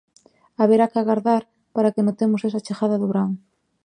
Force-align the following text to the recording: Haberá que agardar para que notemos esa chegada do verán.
Haberá 0.59 0.85
que 0.91 0.99
agardar 1.01 1.43
para 1.75 1.91
que 1.93 2.05
notemos 2.07 2.41
esa 2.47 2.63
chegada 2.65 2.99
do 3.01 3.09
verán. 3.11 3.31